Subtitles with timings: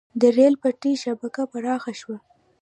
[0.21, 2.17] د ریل پټلۍ شبکه پراخه شوه.